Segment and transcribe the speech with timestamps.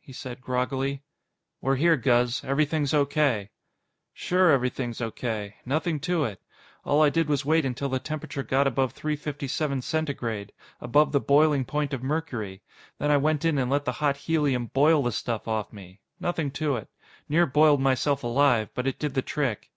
[0.00, 1.04] he said groggily.
[1.60, 2.42] "We're here, Guz.
[2.42, 3.48] Everything's O.K."
[4.12, 5.54] "Sure everything's O.K.
[5.64, 6.42] Nothing to it.
[6.84, 11.12] All I did was wait until the temperature got above three fifty seven Centigrade above
[11.12, 12.60] the boiling point of mercury.
[12.98, 16.00] Then I went in and let the hot helium boil the stuff off me.
[16.18, 16.88] Nothing to it.
[17.28, 19.70] Near boiled myself alive, but it did the trick."